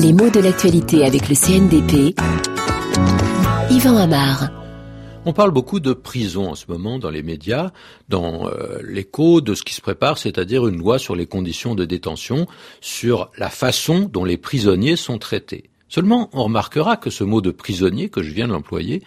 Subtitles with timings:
[0.00, 2.14] Les mots de l'actualité avec le CNDP.
[3.70, 4.48] Yvan Amar.
[5.24, 7.72] On parle beaucoup de prison en ce moment dans les médias,
[8.08, 11.84] dans euh, l'écho de ce qui se prépare, c'est-à-dire une loi sur les conditions de
[11.84, 12.46] détention,
[12.80, 15.68] sur la façon dont les prisonniers sont traités.
[15.88, 19.02] Seulement, on remarquera que ce mot de prisonnier que je viens de l'employer,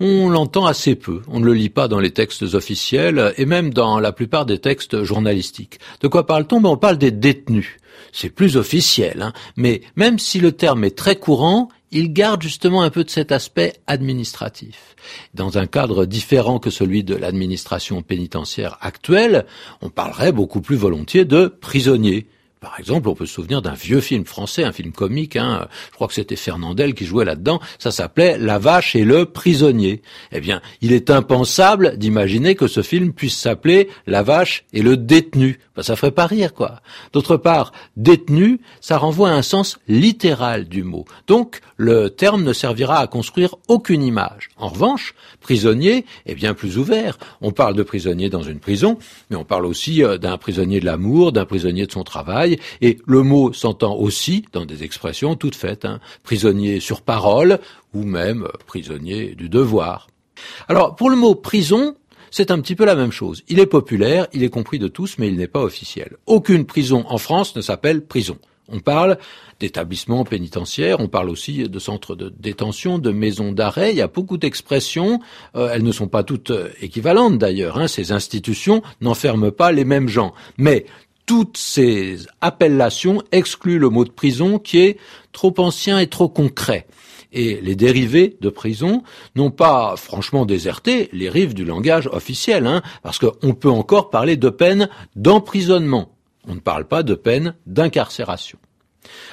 [0.00, 1.22] on l'entend assez peu.
[1.28, 4.58] On ne le lit pas dans les textes officiels et même dans la plupart des
[4.58, 5.78] textes journalistiques.
[6.00, 6.60] De quoi parle-t-on?
[6.60, 7.78] Ben, On parle des détenus.
[8.12, 9.32] C'est plus officiel, hein.
[9.56, 13.32] mais même si le terme est très courant, il garde justement un peu de cet
[13.32, 14.96] aspect administratif.
[15.34, 19.46] Dans un cadre différent que celui de l'administration pénitentiaire actuelle,
[19.80, 22.26] on parlerait beaucoup plus volontiers de prisonniers
[22.60, 25.94] par exemple, on peut se souvenir d'un vieux film français, un film comique, hein, je
[25.94, 30.02] crois que c'était Fernandel qui jouait là-dedans, ça s'appelait La vache et le prisonnier.
[30.32, 34.96] Eh bien, il est impensable d'imaginer que ce film puisse s'appeler La vache et le
[34.96, 35.58] détenu.
[35.76, 36.80] Ben, ça ferait pas rire, quoi.
[37.12, 41.04] D'autre part, détenu, ça renvoie à un sens littéral du mot.
[41.26, 44.48] Donc, le terme ne servira à construire aucune image.
[44.56, 47.18] En revanche, prisonnier est bien plus ouvert.
[47.42, 48.98] On parle de prisonnier dans une prison,
[49.28, 52.45] mais on parle aussi euh, d'un prisonnier de l'amour, d'un prisonnier de son travail,
[52.80, 57.58] et le mot s'entend aussi dans des expressions toutes faites, hein, prisonnier sur parole
[57.94, 60.08] ou même prisonnier du devoir.
[60.68, 61.96] Alors pour le mot prison,
[62.30, 63.42] c'est un petit peu la même chose.
[63.48, 66.16] Il est populaire, il est compris de tous, mais il n'est pas officiel.
[66.26, 68.38] Aucune prison en France ne s'appelle prison.
[68.68, 69.16] On parle
[69.60, 73.92] d'établissements pénitentiaires, on parle aussi de centres de détention, de maisons d'arrêt.
[73.92, 75.20] Il y a beaucoup d'expressions.
[75.54, 77.78] Euh, elles ne sont pas toutes euh, équivalentes d'ailleurs.
[77.78, 77.86] Hein.
[77.86, 80.34] Ces institutions n'enferment pas les mêmes gens.
[81.26, 84.98] Toutes ces appellations excluent le mot de prison qui est
[85.32, 86.86] trop ancien et trop concret.
[87.32, 89.02] Et les dérivés de prison
[89.34, 94.36] n'ont pas franchement déserté les rives du langage officiel, hein, parce qu'on peut encore parler
[94.36, 96.12] de peine d'emprisonnement.
[96.48, 98.58] On ne parle pas de peine d'incarcération.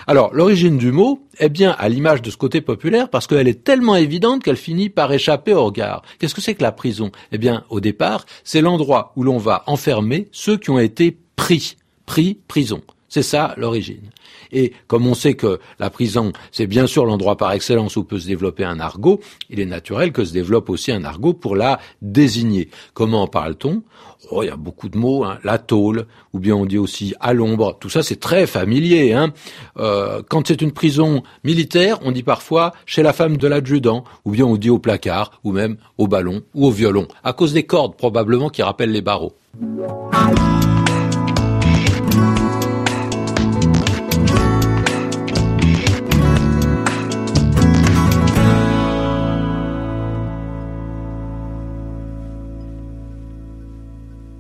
[0.06, 3.64] Alors, l'origine du mot est bien à l'image de ce côté populaire parce qu'elle est
[3.64, 6.04] tellement évidente qu'elle finit par échapper au regard.
[6.20, 7.12] Qu'est-ce que c'est que la prison?
[7.32, 11.78] Eh bien, au départ, c'est l'endroit où l'on va enfermer ceux qui ont été pris
[12.06, 12.82] pris prison.
[13.14, 14.10] C'est ça l'origine.
[14.52, 18.18] Et comme on sait que la prison, c'est bien sûr l'endroit par excellence où peut
[18.18, 19.20] se développer un argot,
[19.52, 22.70] il est naturel que se développe aussi un argot pour la désigner.
[22.96, 23.84] Comment parle-t-on?
[24.32, 25.38] Oh, il y a beaucoup de mots, hein.
[25.44, 27.78] la tôle, ou bien on dit aussi à l'ombre.
[27.80, 29.14] Tout ça, c'est très familier.
[29.14, 29.32] Hein.
[29.78, 34.32] Euh, quand c'est une prison militaire, on dit parfois chez la femme de l'adjudant, ou
[34.32, 37.64] bien on dit au placard, ou même au ballon, ou au violon, à cause des
[37.64, 39.34] cordes probablement qui rappellent les barreaux.